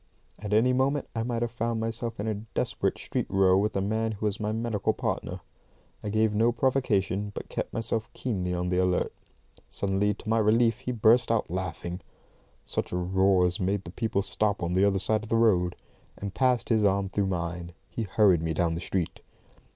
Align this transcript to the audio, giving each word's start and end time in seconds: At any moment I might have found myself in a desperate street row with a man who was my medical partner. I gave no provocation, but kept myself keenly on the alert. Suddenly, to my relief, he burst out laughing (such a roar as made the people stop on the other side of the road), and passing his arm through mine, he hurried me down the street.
At 0.39 0.51
any 0.51 0.73
moment 0.73 1.07
I 1.15 1.21
might 1.21 1.43
have 1.43 1.51
found 1.51 1.79
myself 1.79 2.19
in 2.19 2.25
a 2.27 2.33
desperate 2.33 2.97
street 2.97 3.27
row 3.29 3.55
with 3.55 3.75
a 3.75 3.81
man 3.81 4.13
who 4.13 4.25
was 4.25 4.39
my 4.39 4.51
medical 4.51 4.93
partner. 4.93 5.41
I 6.03 6.09
gave 6.09 6.33
no 6.33 6.51
provocation, 6.51 7.29
but 7.35 7.49
kept 7.49 7.71
myself 7.71 8.11
keenly 8.13 8.51
on 8.51 8.69
the 8.69 8.79
alert. 8.79 9.13
Suddenly, 9.69 10.15
to 10.15 10.27
my 10.27 10.39
relief, 10.39 10.79
he 10.79 10.91
burst 10.91 11.31
out 11.31 11.51
laughing 11.51 12.01
(such 12.65 12.91
a 12.91 12.97
roar 12.97 13.45
as 13.45 13.59
made 13.59 13.83
the 13.83 13.91
people 13.91 14.23
stop 14.23 14.63
on 14.63 14.73
the 14.73 14.85
other 14.85 14.97
side 14.97 15.21
of 15.21 15.29
the 15.29 15.35
road), 15.35 15.75
and 16.17 16.33
passing 16.33 16.77
his 16.77 16.83
arm 16.83 17.09
through 17.09 17.27
mine, 17.27 17.73
he 17.87 18.01
hurried 18.01 18.41
me 18.41 18.55
down 18.55 18.73
the 18.73 18.81
street. 18.81 19.19